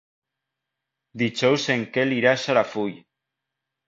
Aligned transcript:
Dijous 1.21 1.65
en 1.73 1.83
Quel 1.97 2.15
irà 2.15 2.31
a 2.31 2.39
Xarafull. 2.45 2.97